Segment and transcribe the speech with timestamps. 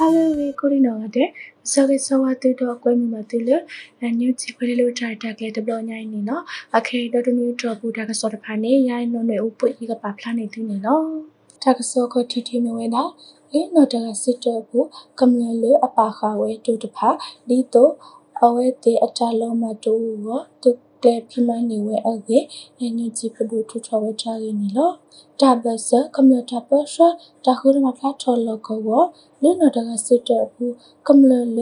[0.00, 0.26] Hello
[0.60, 1.28] ကိုရီနော်တဲ့
[1.70, 3.50] ဆောကေဆောဝတူတော့ကွဲမိမတူလ
[4.04, 6.42] အညူချီခွဲလို့ထားတက်လေတဘလညိုင်းနေနော်
[6.76, 11.06] အခေတော်တနူတော့ဘူးတာကစောတဖာနေရိုင်းနုံနေဥပွေကပါဖလာနေတူနေနော်
[11.62, 13.02] တာကစောကိုတီတီမဝဲတာ
[13.52, 14.86] လေနော်တကစစ်တော့ဘူး
[15.18, 17.08] ကမလလအပါခဝဲတူတဖာ
[17.48, 17.92] ဒီတော့
[18.42, 19.94] အဝဲတဲ့အတလုံးမတူ
[20.24, 20.70] ရောသူ
[21.04, 22.38] တဲဖိမနေဝဲအကေ
[22.80, 24.90] အညချီပဒုထထဝဲချာရင်းနီလော
[25.40, 26.96] တာဘဆကမ္လတာပဆ
[27.44, 28.88] တာခုရမဖလာထော်လောကဝ
[29.42, 30.74] လွနတကစစ်တဘူး
[31.06, 31.58] ကမ္လလ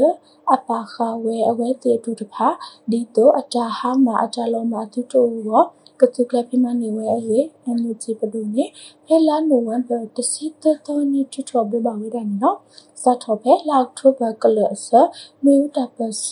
[0.52, 0.94] အပါခ
[1.24, 2.48] ဝဲအဝဲတေတူတဖာ
[2.91, 5.64] ဒီတော့အတာဟာမအတာလုံးမတူတူရော
[6.00, 8.64] ကတုကလပိမနေဝဲအကေအညချီပဒုနေ
[9.06, 12.58] ဖဲလာနိုဝင်ဘာတစီတတော်နီထထဘဘဝဲတယ်နော်
[13.02, 14.89] စတ်ထော်ဖဲလောက်ထိုဘကလဆ
[15.44, 16.28] မြို့တပဆ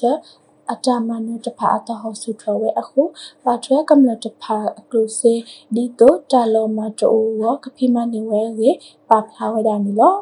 [0.72, 3.02] အတာမနတဖာအတဟောစုထဝဲအခု
[3.44, 5.34] ပါထွဲကမ္လတဖာအကလုစေ
[5.74, 8.70] ဒီတိုတာလောမတိုဝကဖိမနေဝဲရေ
[9.08, 10.16] ပါဖလာဝဲတာနီလော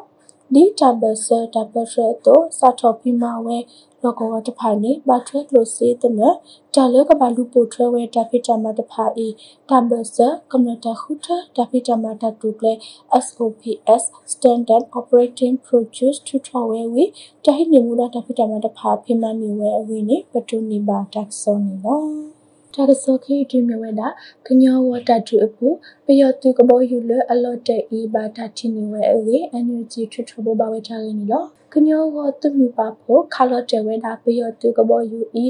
[0.51, 3.57] ဒီတဘဆတဘဆတိုစာထောဖိမဝဲ
[4.01, 6.21] လောကဝတဖာနေပါထွဲကလုစေတန
[6.75, 9.27] တာလကဘာလူပိုထွဲဝဲတဖိတမတဖာဤ
[9.69, 10.17] တဘဆ
[10.51, 12.73] ကမ္လတခုထတဖိတမတတုကလေ
[13.25, 17.03] SOPS Standard Operating Procedures ထထဝဲဝီ
[17.45, 21.99] တဟိနေမူလာတဖိတမတဖာဖိမနေဝဲအဝီနေပတုနေပါတက်စောနေလော
[22.73, 24.07] တာကစောခေဒီမြဝဲတာ
[24.47, 25.67] ကညောဝတတူအပူ
[26.05, 31.43] ပယောတူကဘောယူလအလော့တဲ့ဤဘာတာတီနေဝဲအဝေအန်ယူဂျီထွထဘောပါဝဲထားရင်းလော
[31.73, 35.45] ကညောဝတုမြပါဖို့ခါလော့တဲ့ဝဲတာပယောတူကဘောယူဤ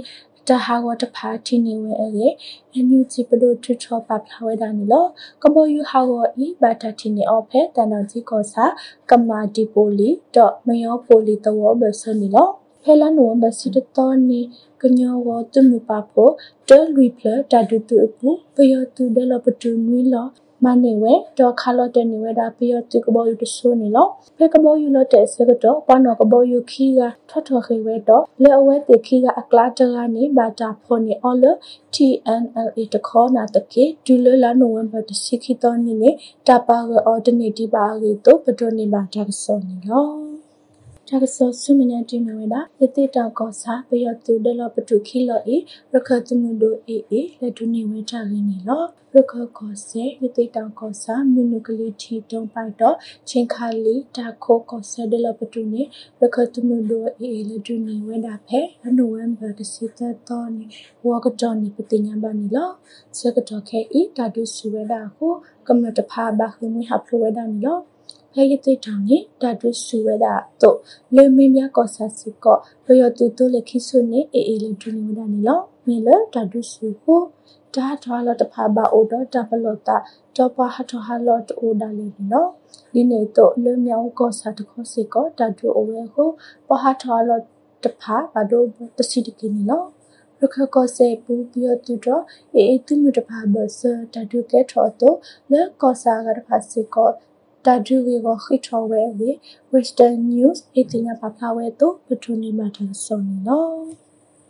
[0.48, 2.28] တဟာဝတဖာတီနေဝဲအေ
[2.74, 5.06] အန်ယူဂျီပဒိုထထပပလာဝဲဒါနီလော
[5.44, 6.12] ကဘောယူဟာဝ
[6.46, 8.66] ဤဘာတာတီနေအော်ဖဲတန်တော်ကြီးကောစာ
[9.10, 10.50] ကမာဒီပိုလီဒေါ
[12.84, 14.42] မယောပိုလီတဝဘဆနီလောဖဲလာနိုဝမ်ဘာစီတတော်နီ
[14.82, 16.32] ကညောဝတုမြပါဖို့
[16.70, 20.28] တဲလူပလတာဒူတူအပူပယောတူဒလပတူနွီလော
[20.64, 24.08] မနေဝဲဒေါ်ခါလော့တဲ့နေဝဲဒါပယောတူကဘောယူတဆိုးနေလော
[24.38, 31.46] ဖဲကဘောယူလော့တဲ့စကတော့ပနောကဘောယူခီကထွက်ထွက်ခေဝဲတော့လဲအဝဲတေခီကအကလာတကနေဘာတာဖော်နေအော်လ
[31.94, 36.10] TNLA တခေါ်နာတကေဒူလလာနိုဝင်ဘာတစီခီတော်နေနေ
[36.48, 40.23] တပါကအော်ဒနေတီပါရီတော့ပဒိုနေဘာတာဆောနေလော
[41.10, 45.58] တာကဆောဆုမညာတိနဝေဒယတိတောကောစာပယတုဒလပတုခိလောဤ
[45.94, 52.96] ရခတုမုဒိုအေအေလက်ဒုနေဝေတာရင်းနီလောရခခောစေယတိတောကောစာမြနုကလေးထီတုံပိုက်တော့
[53.30, 55.82] ချင်းခါလီတာခိုကောဆဒလပတုနေ
[56.20, 60.66] ရခတုမုဒိုအေအေလက်ဒုနေဝေတာဖဲအနိုဝင်ဘာတစီတတော်နေ
[61.06, 62.70] ဝါကတော်နေပတိညာဘာနီလော
[63.18, 65.34] စကတော်ခဲဤတာဒုစုဝေတာကို
[65.68, 67.80] ကမ္မတဖာဘာခုမီဟပ်လိုဝေတာနီလော
[68.34, 70.78] ဖဲရတိတောင်နေဓာတုစုဝဲတာတော့
[71.16, 77.22] လေမင်းများကောဆာစီကောဘယောတူတူလက်ခိဆုနေအေအေလေဒူနေဝဒနေလောမေလဓာတုစုကို
[77.76, 79.98] ဓာထွာလတဖာဘာအိုတော့တပလောတာ
[80.36, 82.50] တော့ပဟထဟာလောတိုဒါလေနော်
[82.94, 86.30] ဒီနေတော့လေမြောင်းကောဆာတခေါစီကောဓာတုအဝဲကို
[86.68, 87.40] ပဟထဟာလော
[87.84, 88.66] တဖာဘာတို့
[88.98, 89.84] တစီတကိနေလော
[90.40, 92.24] ရခကောစေပူပြတူတော့
[92.56, 93.80] အေအေသူမြတဖာဘဆ
[94.14, 95.18] ဓာတုကဲထော်တော့
[95.52, 97.10] လေကောဆာကတဖာစီကော
[97.66, 99.30] တာဒူဝေကိုခိထောဝဲဝေ
[99.72, 103.68] Western News အတင်ညာပါဖလာဝဲတော့ပထနီမာတဆုံနီလော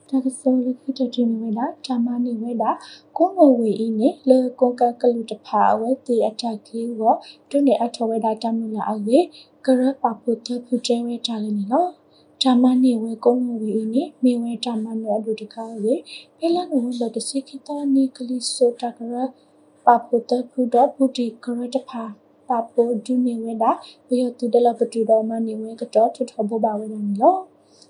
[0.10, 2.72] တကစောလခိတတိမီဝဲတာဓမ္မနိဝဲတာ
[3.18, 7.14] ကုန်းဝဝေဤနေလေကွန်ကကလူတဖာဝဲတီအတကေကို
[7.50, 9.20] တုနေအထဝဲတာတမှုလာအဝေ
[9.66, 11.88] ကရပပုတဖုတဲဝဲတာလည်းနီလော
[12.42, 15.94] ဓမ္မနိဝဲကုန်းဝဝေဤနေမိဝဲဓမ္မနွယ်အလူတကားဝေ
[16.38, 19.16] ဖဲလာနဝဘတစိခိတနိကလိဆိုတကရ
[19.86, 22.04] ပပုတဖုဒဖုတိကရတဖာ
[22.54, 23.72] ပါပိုဒုနေဝဲတာ
[24.08, 27.42] ဘယောတူတလပတူတော်မနေဝဲကတော့ထထဘောပါဝဲတယ်နော်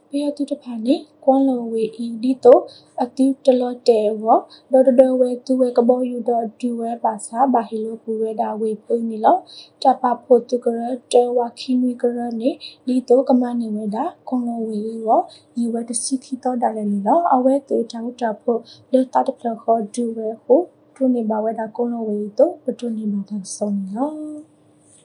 [0.10, 2.60] ဘယောတူတဖာနေကွန်လောဝေအီဒီတို
[3.04, 4.26] အတူတလော့တဲဝ
[4.72, 9.38] ဒေါ်ဒေါ်ဝဲသူဝဲကဘောယူတော့ဒူဝဲပါစာဘာဟီလိုပူဝဲတာဝေပွင်းနေလော
[9.82, 10.82] တပဖို့သူကရ
[11.14, 12.50] တဲဝခီမီကရနေ
[12.88, 15.22] ဒီတိုကမနေဝဲတာကွန်လောဝေရော
[15.56, 18.60] ဒီဝဲတစီခီတော့ဒါလည်းနေလောအဝဲတေတောက်တာဖို့
[18.92, 20.62] လေတာတဖလခေါ်ဒူဝဲဟို
[20.96, 24.53] ထုနေပါဝဲတာကွန်လောဝေတော့ပထုနေမှာတဆုံးနော်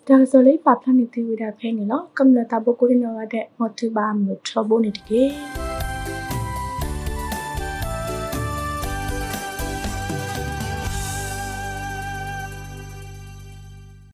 [0.09, 5.58] ဒါဆိုလေပါဖလာနေတီဝီတာဖဲနေနော်ကမ္လတာဘကိုရင်းတော့တဲ့မော်တူပါမလို့ထဘိုးနေတကယ်